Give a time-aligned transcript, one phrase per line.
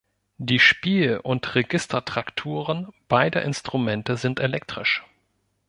[0.39, 5.03] Die Spiel- und Registertrakturen beider Instrumente sind elektrisch.